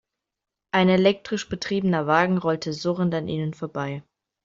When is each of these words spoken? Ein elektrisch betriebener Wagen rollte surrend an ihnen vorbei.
Ein 0.71 0.89
elektrisch 0.89 1.47
betriebener 1.47 2.07
Wagen 2.07 2.39
rollte 2.39 2.73
surrend 2.73 3.13
an 3.13 3.27
ihnen 3.27 3.53
vorbei. 3.53 4.01